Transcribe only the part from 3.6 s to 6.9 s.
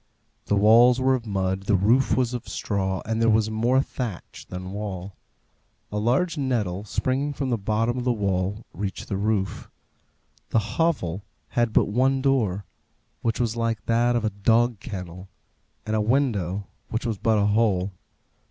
thatch than wall. A large nettle,